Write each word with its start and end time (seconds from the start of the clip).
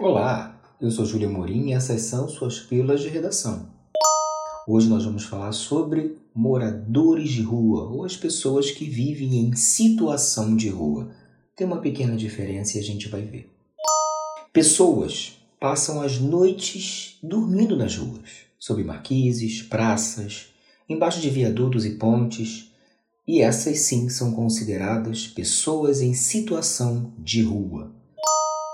Olá, 0.00 0.58
eu 0.80 0.90
sou 0.90 1.04
Júlia 1.04 1.28
Morim 1.28 1.68
e 1.68 1.72
essas 1.74 2.00
são 2.00 2.26
suas 2.26 2.58
pílulas 2.58 3.02
de 3.02 3.10
redação. 3.10 3.68
Hoje 4.66 4.88
nós 4.88 5.04
vamos 5.04 5.24
falar 5.24 5.52
sobre 5.52 6.16
moradores 6.34 7.28
de 7.28 7.42
rua 7.42 7.82
ou 7.82 8.02
as 8.02 8.16
pessoas 8.16 8.70
que 8.70 8.86
vivem 8.86 9.36
em 9.36 9.54
situação 9.54 10.56
de 10.56 10.70
rua. 10.70 11.10
Tem 11.54 11.66
uma 11.66 11.82
pequena 11.82 12.16
diferença 12.16 12.78
e 12.78 12.80
a 12.80 12.82
gente 12.82 13.10
vai 13.10 13.20
ver. 13.20 13.50
Pessoas 14.54 15.36
passam 15.60 16.00
as 16.00 16.18
noites 16.18 17.18
dormindo 17.22 17.76
nas 17.76 17.94
ruas, 17.94 18.30
sob 18.58 18.82
marquises, 18.82 19.60
praças, 19.60 20.46
embaixo 20.88 21.20
de 21.20 21.28
viadutos 21.28 21.84
e 21.84 21.96
pontes, 21.96 22.72
e 23.28 23.42
essas 23.42 23.80
sim 23.80 24.08
são 24.08 24.32
consideradas 24.32 25.26
pessoas 25.26 26.00
em 26.00 26.14
situação 26.14 27.12
de 27.18 27.42
rua. 27.42 27.99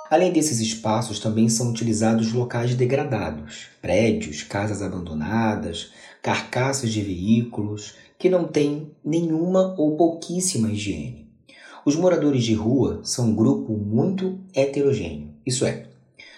Além 0.08 0.32
desses 0.32 0.60
espaços, 0.60 1.18
também 1.18 1.48
são 1.48 1.70
utilizados 1.70 2.32
locais 2.32 2.74
degradados, 2.74 3.66
prédios, 3.82 4.42
casas 4.42 4.80
abandonadas, 4.80 5.90
carcaças 6.22 6.92
de 6.92 7.02
veículos 7.02 7.94
que 8.18 8.28
não 8.28 8.44
têm 8.44 8.90
nenhuma 9.04 9.74
ou 9.76 9.96
pouquíssima 9.96 10.70
higiene. 10.70 11.26
Os 11.84 11.96
moradores 11.96 12.44
de 12.44 12.54
rua 12.54 13.00
são 13.02 13.30
um 13.30 13.34
grupo 13.34 13.76
muito 13.76 14.38
heterogêneo, 14.54 15.30
isso 15.44 15.64
é, 15.64 15.86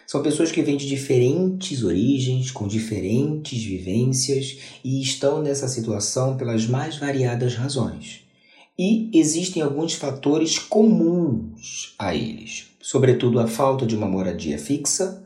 são 0.07 0.23
pessoas 0.23 0.51
que 0.51 0.63
vêm 0.63 0.79
de 0.79 0.89
diferentes 0.89 1.85
origens, 1.85 2.51
com 2.51 2.67
diferentes 2.67 3.63
vivências 3.63 4.57
e 4.83 5.03
estão 5.03 5.43
nessa 5.43 5.69
situação 5.69 6.35
pelas 6.39 6.67
mais 6.67 6.97
variadas 6.97 7.55
razões. 7.55 8.23
E 8.79 9.11
existem 9.13 9.63
alguns 9.63 9.93
fatores 9.93 10.59
comuns 10.59 11.95
a 11.99 12.15
eles 12.15 12.68
sobretudo 12.89 13.39
a 13.39 13.47
falta 13.47 13.85
de 13.85 13.95
uma 13.95 14.09
moradia 14.09 14.59
fixa, 14.59 15.23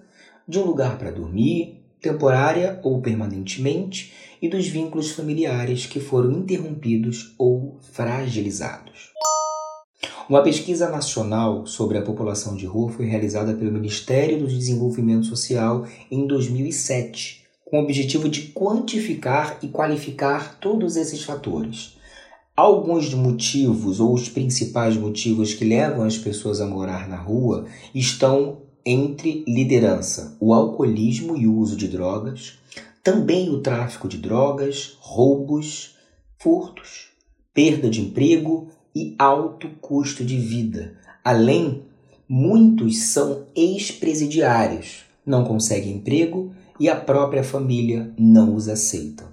de 0.49 0.59
um 0.59 0.65
lugar 0.65 0.99
para 0.99 1.13
dormir, 1.13 1.81
temporária 2.01 2.81
ou 2.83 3.01
permanentemente, 3.01 4.13
e 4.43 4.49
dos 4.49 4.67
vínculos 4.67 5.13
familiares 5.13 5.87
que 5.87 6.01
foram 6.01 6.33
interrompidos 6.33 7.37
ou 7.39 7.79
fragilizados. 7.93 9.13
Uma 10.29 10.43
pesquisa 10.43 10.91
nacional 10.91 11.65
sobre 11.65 11.99
a 11.99 12.03
população 12.03 12.57
de 12.57 12.67
rua 12.67 12.91
foi 12.91 13.07
realizada 13.07 13.55
pelo 13.55 13.71
Ministério 13.71 14.41
do 14.41 14.49
Desenvolvimento 14.49 15.27
Social 15.27 15.87
em 16.11 16.27
2007, 16.27 17.45
com 17.65 17.79
o 17.79 17.85
objetivo 17.85 18.29
de 18.29 18.49
quantificar 18.49 19.59
e 19.63 19.69
qualificar 19.69 20.59
todos 20.59 20.97
esses 20.97 21.23
fatores 21.23 22.02
Alguns 22.55 23.15
motivos, 23.15 23.99
ou 23.99 24.13
os 24.13 24.29
principais 24.29 24.95
motivos 24.95 25.55
que 25.55 25.65
levam 25.65 26.05
as 26.05 26.19
pessoas 26.19 26.61
a 26.61 26.67
morar 26.67 27.09
na 27.09 27.17
rua, 27.17 27.65
estão 27.95 28.59
entre 28.85 29.43
liderança, 29.49 30.37
o 30.39 30.53
alcoolismo 30.53 31.35
e 31.35 31.47
o 31.47 31.57
uso 31.57 31.75
de 31.75 31.89
drogas, 31.89 32.59
também 33.03 33.49
o 33.49 33.61
tráfico 33.61 34.07
de 34.07 34.19
drogas, 34.19 34.99
roubos, 35.01 35.97
furtos, 36.39 37.09
perda 37.55 37.89
de 37.89 38.03
emprego 38.03 38.69
e 38.95 39.15
alto 39.19 39.71
custo 39.81 40.23
de 40.23 40.37
vida. 40.37 40.93
Além, 41.25 41.85
muitos 42.29 42.99
são 42.99 43.47
ex-presidiários, 43.57 45.05
não 45.25 45.43
conseguem 45.43 45.95
emprego 45.95 46.53
e 46.79 46.91
a 46.91 46.97
própria 46.97 47.43
família 47.43 48.13
não 48.19 48.55
os 48.55 48.69
aceita. 48.69 49.32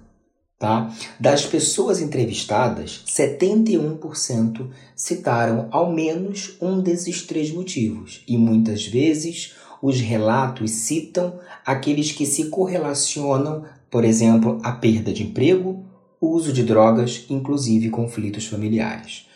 Tá? 0.60 0.94
Das 1.18 1.46
pessoas 1.46 2.02
entrevistadas, 2.02 3.02
71% 3.08 4.68
citaram 4.94 5.68
ao 5.70 5.90
menos 5.90 6.54
um 6.60 6.82
desses 6.82 7.22
três 7.22 7.50
motivos, 7.50 8.22
e 8.28 8.36
muitas 8.36 8.84
vezes 8.84 9.54
os 9.80 9.98
relatos 10.02 10.70
citam 10.70 11.38
aqueles 11.64 12.12
que 12.12 12.26
se 12.26 12.50
correlacionam, 12.50 13.64
por 13.90 14.04
exemplo, 14.04 14.58
a 14.62 14.72
perda 14.72 15.14
de 15.14 15.22
emprego, 15.22 15.82
uso 16.20 16.52
de 16.52 16.62
drogas, 16.62 17.24
inclusive 17.30 17.88
conflitos 17.88 18.46
familiares. 18.46 19.26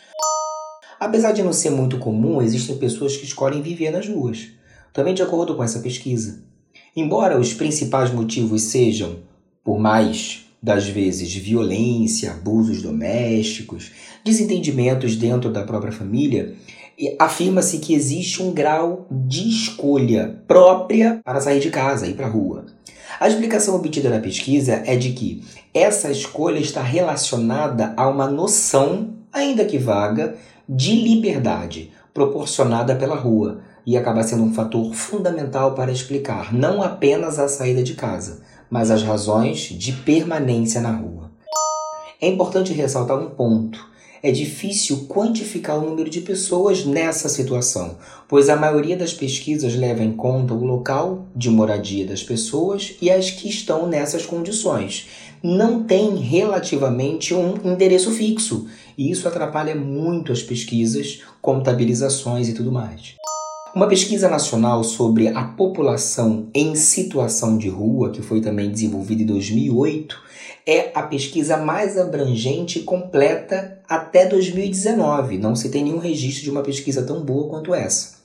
Apesar 0.99 1.31
de 1.31 1.41
não 1.41 1.53
ser 1.53 1.71
muito 1.71 1.97
comum, 1.97 2.39
existem 2.39 2.77
pessoas 2.77 3.17
que 3.17 3.25
escolhem 3.25 3.63
viver 3.63 3.89
nas 3.89 4.07
ruas, 4.07 4.49
também 4.93 5.15
de 5.15 5.23
acordo 5.23 5.55
com 5.55 5.63
essa 5.63 5.79
pesquisa. 5.79 6.43
Embora 6.95 7.39
os 7.39 7.51
principais 7.51 8.13
motivos 8.13 8.61
sejam, 8.61 9.15
por 9.63 9.79
mais 9.79 10.44
das 10.65 10.87
vezes 10.87 11.31
violência, 11.35 12.31
abusos 12.31 12.81
domésticos, 12.81 13.91
desentendimentos 14.23 15.15
dentro 15.15 15.51
da 15.51 15.61
própria 15.61 15.91
família, 15.91 16.55
afirma-se 17.19 17.77
que 17.77 17.93
existe 17.93 18.41
um 18.41 18.51
grau 18.51 19.05
de 19.11 19.47
escolha 19.47 20.41
própria 20.47 21.21
para 21.23 21.39
sair 21.39 21.59
de 21.59 21.69
casa 21.69 22.07
e 22.07 22.11
ir 22.11 22.13
para 22.15 22.25
a 22.25 22.29
rua. 22.29 22.65
A 23.19 23.27
explicação 23.27 23.75
obtida 23.75 24.09
na 24.09 24.19
pesquisa 24.19 24.81
é 24.87 24.95
de 24.95 25.11
que 25.11 25.43
essa 25.71 26.09
escolha 26.09 26.57
está 26.57 26.81
relacionada 26.81 27.93
a 27.95 28.09
uma 28.09 28.27
noção, 28.27 29.13
ainda 29.31 29.65
que 29.65 29.77
vaga, 29.77 30.35
de 30.67 30.95
liberdade 30.95 31.91
proporcionada 32.11 32.95
pela 32.95 33.15
rua 33.15 33.61
e 33.85 33.95
acaba 33.95 34.23
sendo 34.23 34.41
um 34.41 34.53
fator 34.53 34.95
fundamental 34.95 35.75
para 35.75 35.91
explicar 35.91 36.51
não 36.51 36.81
apenas 36.81 37.37
a 37.37 37.47
saída 37.47 37.83
de 37.83 37.93
casa, 37.93 38.41
mas 38.75 38.91
as 38.91 39.03
razões 39.03 39.69
de 39.69 39.93
permanência 39.93 40.81
na 40.81 40.91
rua. 40.91 41.31
É 42.19 42.27
importante 42.27 42.73
ressaltar 42.73 43.17
um 43.17 43.29
ponto. 43.29 43.79
É 44.21 44.31
difícil 44.31 45.05
quantificar 45.07 45.77
o 45.79 45.89
número 45.89 46.09
de 46.09 46.19
pessoas 46.19 46.83
nessa 46.83 47.29
situação, 47.29 47.97
pois 48.27 48.49
a 48.49 48.57
maioria 48.57 48.97
das 48.97 49.13
pesquisas 49.13 49.75
leva 49.75 50.03
em 50.03 50.11
conta 50.11 50.53
o 50.53 50.65
local 50.65 51.25
de 51.33 51.49
moradia 51.49 52.05
das 52.05 52.21
pessoas 52.21 52.97
e 53.01 53.09
as 53.09 53.31
que 53.31 53.47
estão 53.47 53.87
nessas 53.87 54.25
condições. 54.25 55.07
Não 55.41 55.81
tem 55.81 56.17
relativamente 56.17 57.33
um 57.33 57.53
endereço 57.63 58.11
fixo, 58.11 58.67
e 58.97 59.09
isso 59.09 59.25
atrapalha 59.25 59.73
muito 59.73 60.33
as 60.33 60.43
pesquisas, 60.43 61.21
contabilizações 61.41 62.49
e 62.49 62.53
tudo 62.53 62.73
mais. 62.73 63.15
Uma 63.75 63.89
pesquisa 63.89 64.29
nacional 64.29 64.85
sobre 64.85 65.27
a 65.27 65.43
população 65.43 66.47
em 66.53 66.75
situação 66.75 67.57
de 67.57 67.67
rua, 67.67 68.09
que 68.09 68.21
foi 68.21 68.39
também 68.39 68.71
desenvolvida 68.71 69.23
em 69.23 69.25
2008, 69.25 70.17
é 70.65 70.91
a 70.95 71.03
pesquisa 71.03 71.57
mais 71.57 71.97
abrangente 71.97 72.79
e 72.79 72.83
completa 72.83 73.77
até 73.85 74.27
2019. 74.27 75.37
Não 75.37 75.57
se 75.57 75.67
tem 75.67 75.83
nenhum 75.83 75.97
registro 75.97 76.45
de 76.45 76.51
uma 76.51 76.63
pesquisa 76.63 77.03
tão 77.03 77.21
boa 77.21 77.49
quanto 77.49 77.75
essa. 77.75 78.15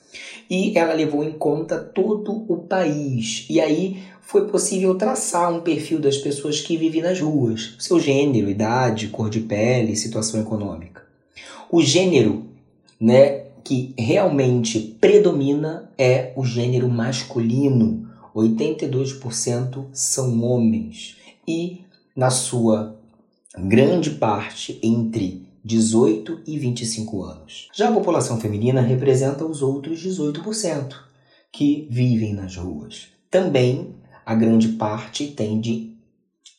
E 0.49 0.77
ela 0.77 0.93
levou 0.93 1.21
em 1.21 1.33
conta 1.33 1.77
todo 1.77 2.45
o 2.47 2.55
país. 2.55 3.45
E 3.49 3.59
aí 3.59 4.01
foi 4.21 4.47
possível 4.47 4.95
traçar 4.95 5.53
um 5.53 5.59
perfil 5.59 5.99
das 5.99 6.17
pessoas 6.17 6.61
que 6.61 6.77
vivem 6.77 7.01
nas 7.01 7.19
ruas, 7.19 7.75
seu 7.77 7.99
gênero, 7.99 8.49
idade, 8.49 9.09
cor 9.09 9.29
de 9.29 9.41
pele, 9.41 9.97
situação 9.97 10.39
econômica. 10.39 11.03
O 11.69 11.81
gênero, 11.81 12.45
né, 12.97 13.50
que 13.63 13.93
realmente 13.97 14.79
predomina 14.99 15.89
é 15.97 16.33
o 16.35 16.43
gênero 16.43 16.89
masculino. 16.89 18.09
82% 18.35 19.87
são 19.91 20.41
homens 20.43 21.17
e, 21.47 21.81
na 22.15 22.29
sua 22.29 22.97
grande 23.57 24.11
parte, 24.11 24.79
entre 24.81 25.45
18 25.63 26.41
e 26.47 26.57
25 26.57 27.23
anos. 27.23 27.67
Já 27.73 27.89
a 27.89 27.91
população 27.91 28.39
feminina 28.39 28.81
representa 28.81 29.45
os 29.45 29.61
outros 29.61 30.03
18% 30.03 30.95
que 31.51 31.87
vivem 31.89 32.33
nas 32.33 32.55
ruas. 32.55 33.09
Também 33.29 33.95
a 34.25 34.33
grande 34.33 34.69
parte 34.69 35.27
tende 35.27 35.95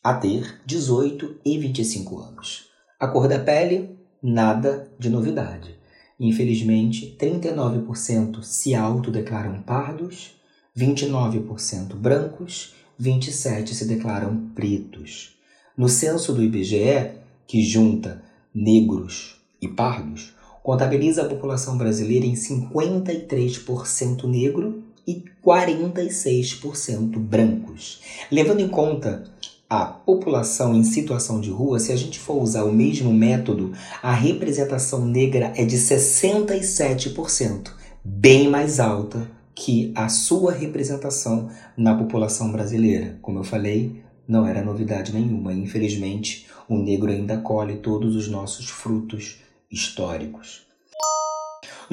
a 0.03 0.13
ter 0.13 0.61
18 0.65 1.37
e 1.43 1.57
25 1.57 2.19
anos. 2.19 2.69
A 2.99 3.07
cor 3.07 3.27
da 3.27 3.39
pele, 3.39 3.97
nada 4.21 4.87
de 4.99 5.09
novidade. 5.09 5.75
Infelizmente, 6.23 7.17
39% 7.19 8.41
se 8.43 8.73
autodeclaram 8.73 9.61
pardos, 9.61 10.31
29% 10.75 11.95
brancos, 11.95 12.73
27% 12.99 13.67
se 13.67 13.83
declaram 13.83 14.49
pretos. 14.55 15.35
No 15.77 15.89
censo 15.89 16.31
do 16.31 16.41
IBGE, 16.41 17.11
que 17.45 17.61
junta 17.61 18.23
negros 18.55 19.35
e 19.61 19.67
pardos, 19.67 20.33
contabiliza 20.63 21.23
a 21.23 21.27
população 21.27 21.77
brasileira 21.77 22.25
em 22.25 22.35
53% 22.35 24.23
negro 24.23 24.81
e 25.05 25.25
46% 25.45 27.19
brancos. 27.19 27.99
Levando 28.31 28.61
em 28.61 28.69
conta 28.69 29.25
a 29.69 29.85
população 29.85 30.75
em 30.75 30.83
situação 30.83 31.41
de 31.41 31.49
rua, 31.49 31.79
se 31.79 31.91
a 31.91 31.95
gente 31.95 32.19
for 32.19 32.41
usar 32.41 32.63
o 32.63 32.71
mesmo 32.71 33.11
método, 33.13 33.73
a 34.01 34.11
representação 34.13 35.05
negra 35.05 35.51
é 35.55 35.65
de 35.65 35.77
67%, 35.77 37.71
bem 38.03 38.47
mais 38.49 38.79
alta 38.79 39.27
que 39.55 39.91
a 39.95 40.09
sua 40.09 40.51
representação 40.51 41.49
na 41.77 41.95
população 41.95 42.51
brasileira. 42.51 43.17
Como 43.21 43.39
eu 43.39 43.43
falei, 43.43 44.03
não 44.27 44.47
era 44.47 44.63
novidade 44.63 45.13
nenhuma. 45.13 45.53
Infelizmente, 45.53 46.47
o 46.67 46.77
negro 46.77 47.11
ainda 47.11 47.37
colhe 47.37 47.77
todos 47.77 48.15
os 48.15 48.27
nossos 48.27 48.69
frutos 48.69 49.41
históricos. 49.69 50.67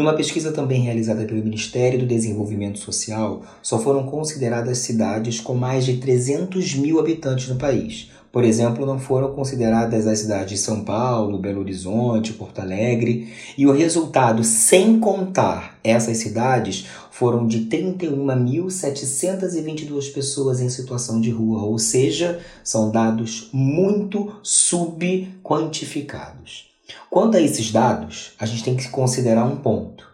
Numa 0.01 0.15
pesquisa 0.15 0.51
também 0.51 0.81
realizada 0.81 1.27
pelo 1.27 1.45
Ministério 1.45 1.99
do 1.99 2.07
Desenvolvimento 2.07 2.79
Social, 2.79 3.43
só 3.61 3.79
foram 3.79 4.05
consideradas 4.05 4.79
cidades 4.79 5.41
com 5.41 5.53
mais 5.53 5.85
de 5.85 5.99
300 5.99 6.75
mil 6.77 6.99
habitantes 6.99 7.49
no 7.49 7.57
país. 7.57 8.11
Por 8.33 8.43
exemplo, 8.43 8.87
não 8.87 8.99
foram 8.99 9.35
consideradas 9.35 10.07
as 10.07 10.21
cidades 10.21 10.53
de 10.53 10.57
São 10.57 10.87
Paulo, 10.87 11.37
Belo 11.37 11.61
Horizonte, 11.61 12.33
Porto 12.33 12.61
Alegre, 12.61 13.31
e 13.59 13.67
o 13.67 13.73
resultado, 13.73 14.43
sem 14.43 14.99
contar 14.99 15.79
essas 15.85 16.17
cidades, 16.17 16.87
foram 17.11 17.47
de 17.47 17.67
31.722 17.67 20.15
pessoas 20.15 20.63
em 20.63 20.71
situação 20.71 21.21
de 21.21 21.29
rua, 21.29 21.63
ou 21.63 21.79
seja, 21.79 22.41
são 22.65 22.91
dados 22.91 23.51
muito 23.53 24.33
subquantificados. 24.43 26.70
Quanto 27.09 27.37
a 27.37 27.41
esses 27.41 27.71
dados, 27.71 28.33
a 28.39 28.47
gente 28.47 28.65
tem 28.65 28.77
que 28.77 28.89
considerar 28.89 29.45
um 29.45 29.57
ponto. 29.57 30.11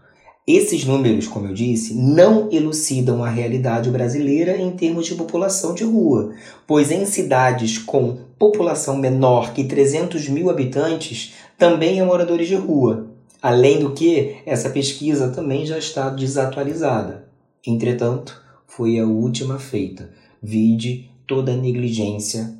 Esses 0.47 0.85
números, 0.85 1.27
como 1.27 1.49
eu 1.49 1.55
disse, 1.55 1.93
não 1.93 2.49
elucidam 2.53 3.25
a 3.25 3.29
realidade 3.29 3.91
brasileira 3.91 4.57
em 4.57 4.71
termos 4.71 5.07
de 5.07 5.17
população 5.17 5.75
de 5.75 5.83
rua, 5.83 6.35
pois 6.67 6.93
em 6.93 7.05
cidades 7.05 7.79
com 7.79 8.19
população 8.39 8.97
menor 8.97 9.53
que 9.53 9.65
300 9.65 10.29
mil 10.29 10.49
habitantes 10.49 11.35
também 11.59 12.01
há 12.01 12.05
moradores 12.05 12.47
de 12.47 12.55
rua. 12.55 13.09
Além 13.43 13.81
do 13.81 13.93
que, 13.93 14.37
essa 14.47 14.71
pesquisa 14.71 15.31
também 15.31 15.67
já 15.67 15.79
está 15.79 16.11
desatualizada. 16.11 17.29
Entretanto, 17.67 18.41
foi 18.67 19.01
a 19.01 19.05
última 19.05 19.59
feita, 19.59 20.11
vide 20.41 21.11
toda 21.27 21.53
a 21.53 21.57
negligência 21.57 22.57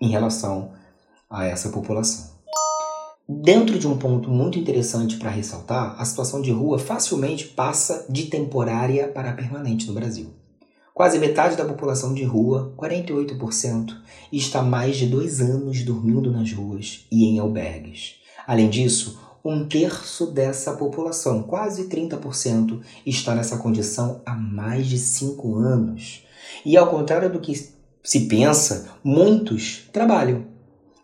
em 0.00 0.08
relação 0.08 0.70
a 1.28 1.44
essa 1.44 1.68
população. 1.68 2.35
Dentro 3.28 3.76
de 3.76 3.88
um 3.88 3.98
ponto 3.98 4.30
muito 4.30 4.56
interessante 4.56 5.16
para 5.16 5.30
ressaltar, 5.30 6.00
a 6.00 6.04
situação 6.04 6.40
de 6.40 6.52
rua 6.52 6.78
facilmente 6.78 7.48
passa 7.48 8.06
de 8.08 8.26
temporária 8.26 9.08
para 9.08 9.32
permanente 9.32 9.88
no 9.88 9.94
Brasil. 9.94 10.28
Quase 10.94 11.18
metade 11.18 11.56
da 11.56 11.64
população 11.64 12.14
de 12.14 12.22
rua, 12.22 12.72
48%, 12.76 13.96
está 14.32 14.62
mais 14.62 14.96
de 14.96 15.06
dois 15.06 15.40
anos 15.40 15.82
dormindo 15.82 16.30
nas 16.30 16.52
ruas 16.52 17.04
e 17.10 17.24
em 17.24 17.40
albergues. 17.40 18.14
Além 18.46 18.70
disso, 18.70 19.20
um 19.44 19.66
terço 19.66 20.26
dessa 20.26 20.74
população, 20.74 21.42
quase 21.42 21.88
30%, 21.88 22.80
está 23.04 23.34
nessa 23.34 23.58
condição 23.58 24.22
há 24.24 24.36
mais 24.36 24.86
de 24.86 24.98
cinco 24.98 25.56
anos. 25.56 26.24
E 26.64 26.76
ao 26.76 26.88
contrário 26.88 27.32
do 27.32 27.40
que 27.40 27.54
se 28.04 28.20
pensa, 28.28 28.88
muitos 29.02 29.88
trabalham 29.92 30.54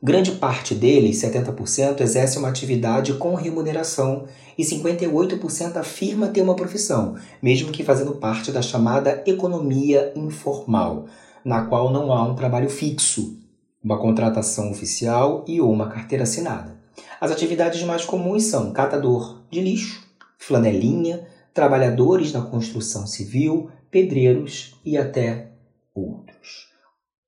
Grande 0.05 0.33
parte 0.33 0.75
deles, 0.75 1.23
70%, 1.23 2.01
exerce 2.01 2.37
uma 2.37 2.49
atividade 2.49 3.13
com 3.15 3.37
remuneração 3.37 4.27
e 4.59 4.65
58% 4.65 5.77
afirma 5.77 6.27
ter 6.27 6.43
uma 6.43 6.57
profissão, 6.57 7.15
mesmo 7.41 7.71
que 7.71 7.85
fazendo 7.85 8.17
parte 8.17 8.51
da 8.51 8.61
chamada 8.61 9.23
economia 9.25 10.13
informal, 10.17 11.07
na 11.45 11.67
qual 11.67 11.93
não 11.93 12.13
há 12.13 12.21
um 12.25 12.35
trabalho 12.35 12.69
fixo, 12.69 13.39
uma 13.81 13.97
contratação 13.97 14.73
oficial 14.73 15.45
e 15.47 15.61
ou 15.61 15.71
uma 15.71 15.89
carteira 15.89 16.25
assinada. 16.25 16.77
As 17.21 17.31
atividades 17.31 17.85
mais 17.85 18.05
comuns 18.05 18.47
são 18.47 18.73
catador 18.73 19.41
de 19.53 19.61
lixo, 19.61 20.03
flanelinha, 20.37 21.29
trabalhadores 21.55 22.33
da 22.33 22.43
construção 22.43 23.07
civil, 23.07 23.71
pedreiros 23.89 24.75
e 24.85 24.99
até 24.99 25.53
outros. 25.95 26.72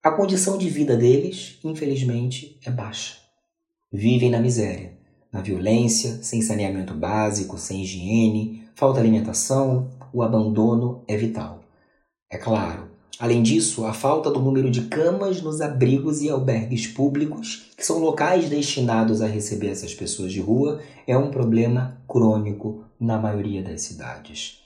A 0.05 0.11
condição 0.11 0.59
de 0.59 0.69
vida 0.69 0.99
deles, 0.99 1.59
infelizmente, 1.65 2.59
é 2.63 2.71
baixa. 2.71 3.15
Vivem 3.91 4.29
na 4.29 4.39
miséria, 4.39 4.93
na 5.33 5.41
violência, 5.41 6.23
sem 6.23 6.43
saneamento 6.43 6.93
básico, 6.93 7.57
sem 7.57 7.83
higiene, 7.83 8.69
falta 8.75 9.01
alimentação, 9.01 9.89
o 10.13 10.23
abandono 10.23 11.03
é 11.09 11.17
vital. 11.17 11.65
É 12.31 12.37
claro, 12.37 12.91
além 13.19 13.43
disso, 13.43 13.87
a 13.87 13.95
falta 13.95 14.31
do 14.31 14.41
número 14.41 14.71
de 14.71 14.83
camas 14.83 15.41
nos 15.41 15.63
abrigos 15.63 16.21
e 16.21 16.29
albergues 16.29 16.87
públicos, 16.87 17.71
que 17.75 17.87
são 17.87 17.99
locais 17.99 18.51
destinados 18.51 19.23
a 19.23 19.27
receber 19.27 19.69
essas 19.69 19.95
pessoas 19.95 20.31
de 20.31 20.41
rua, 20.43 20.83
é 21.07 21.17
um 21.17 21.31
problema 21.31 21.97
crônico 22.07 22.85
na 23.01 23.19
maioria 23.19 23.63
das 23.63 23.81
cidades. 23.81 24.64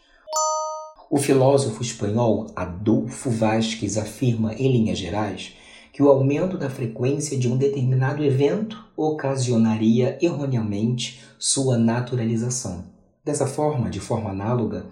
O 1.10 1.16
filósofo 1.16 1.80
espanhol 1.80 2.48
Adolfo 2.54 3.30
Vasquez 3.30 3.96
afirma, 3.96 4.52
em 4.52 4.70
linhas 4.70 4.98
gerais, 4.98 5.54
que 5.90 6.02
o 6.02 6.08
aumento 6.10 6.58
da 6.58 6.68
frequência 6.68 7.38
de 7.38 7.48
um 7.48 7.56
determinado 7.56 8.22
evento 8.22 8.84
ocasionaria 8.94 10.18
erroneamente 10.20 11.24
sua 11.38 11.78
naturalização. 11.78 12.84
Dessa 13.24 13.46
forma, 13.46 13.88
de 13.88 14.00
forma 14.00 14.30
análoga, 14.30 14.86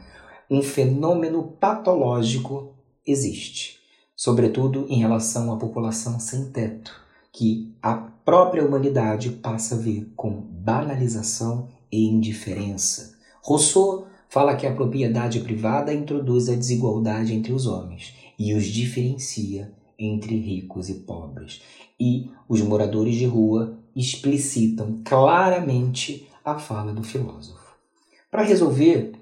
um 0.50 0.62
fenômeno 0.62 1.42
patológico 1.60 2.74
existe, 3.06 3.78
sobretudo 4.16 4.86
em 4.88 4.98
relação 4.98 5.52
à 5.52 5.58
população 5.58 6.18
sem 6.18 6.50
teto, 6.50 6.98
que 7.30 7.76
a 7.82 7.94
própria 7.94 8.64
humanidade 8.64 9.30
passa 9.32 9.74
a 9.74 9.78
ver 9.78 10.10
com 10.16 10.30
banalização 10.30 11.68
e 11.92 12.06
indiferença. 12.06 13.16
Rousseau 13.42 14.06
fala 14.28 14.56
que 14.56 14.66
a 14.66 14.74
propriedade 14.74 15.40
privada 15.40 15.92
introduz 15.92 16.48
a 16.48 16.54
desigualdade 16.54 17.32
entre 17.32 17.52
os 17.52 17.66
homens 17.66 18.14
e 18.38 18.54
os 18.54 18.66
diferencia 18.66 19.72
entre 19.98 20.36
ricos 20.36 20.88
e 20.88 20.94
pobres. 20.94 21.62
E 21.98 22.30
os 22.48 22.60
moradores 22.60 23.16
de 23.16 23.24
rua 23.24 23.78
explicitam 23.94 25.00
claramente 25.04 26.28
a 26.44 26.58
fala 26.58 26.92
do 26.92 27.02
filósofo. 27.02 27.74
Para 28.30 28.42
resolver, 28.42 29.12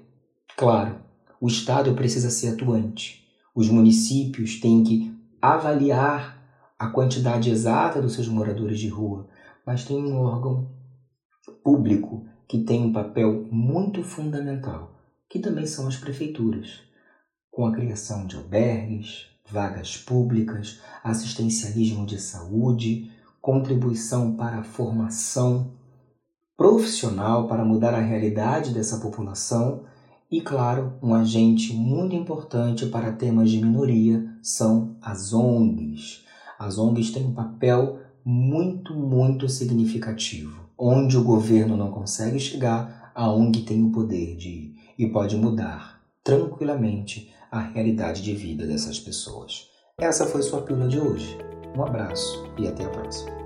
claro, 0.57 0.97
o 1.39 1.47
Estado 1.47 1.93
precisa 1.93 2.29
ser 2.29 2.49
atuante. 2.49 3.23
Os 3.55 3.69
municípios 3.69 4.59
têm 4.59 4.83
que 4.83 5.15
avaliar 5.41 6.35
a 6.77 6.87
quantidade 6.87 7.49
exata 7.49 8.01
dos 8.01 8.13
seus 8.13 8.27
moradores 8.27 8.79
de 8.79 8.89
rua, 8.89 9.27
mas 9.65 9.85
tem 9.85 9.95
um 9.95 10.17
órgão 10.17 10.69
público 11.63 12.25
que 12.47 12.59
tem 12.59 12.83
um 12.83 12.91
papel 12.91 13.47
muito 13.49 14.03
fundamental 14.03 14.94
que 15.35 15.41
também 15.41 15.67
são 15.67 15.85
as 15.85 15.97
prefeituras, 15.97 16.79
com 17.51 17.65
a 17.65 17.73
criação 17.73 18.25
de 18.25 18.37
albergues, 18.37 19.25
vagas 19.51 19.97
públicas, 19.97 20.79
assistencialismo 21.03 22.05
de 22.05 22.21
saúde, 22.21 23.11
contribuição 23.41 24.33
para 24.33 24.59
a 24.59 24.63
formação 24.63 25.73
profissional 26.55 27.49
para 27.49 27.65
mudar 27.65 27.93
a 27.93 27.99
realidade 27.99 28.73
dessa 28.73 28.97
população 28.99 29.83
e, 30.31 30.39
claro, 30.39 30.93
um 31.03 31.13
agente 31.13 31.73
muito 31.73 32.15
importante 32.15 32.85
para 32.85 33.11
temas 33.11 33.51
de 33.51 33.57
minoria 33.57 34.25
são 34.41 34.95
as 35.01 35.33
ONGs. 35.33 36.23
As 36.57 36.77
ONGs 36.77 37.11
têm 37.11 37.25
um 37.25 37.33
papel 37.33 37.99
muito, 38.23 38.93
muito 38.93 39.49
significativo. 39.49 40.61
Onde 40.77 41.17
o 41.17 41.23
governo 41.25 41.75
não 41.75 41.91
consegue 41.91 42.39
chegar, 42.39 43.04
a 43.15 43.31
ONG 43.31 43.61
tem 43.61 43.81
o 43.81 43.91
poder 43.91 44.35
de 44.35 44.75
e 44.97 45.07
pode 45.07 45.37
mudar 45.37 46.01
tranquilamente 46.21 47.33
a 47.49 47.61
realidade 47.61 48.21
de 48.21 48.35
vida 48.35 48.67
dessas 48.67 48.99
pessoas. 48.99 49.69
Essa 49.97 50.25
foi 50.25 50.41
sua 50.41 50.61
pílula 50.61 50.89
de 50.89 50.99
hoje. 50.99 51.37
Um 51.77 51.83
abraço 51.83 52.45
e 52.57 52.67
até 52.67 52.83
a 52.83 52.89
próxima. 52.89 53.44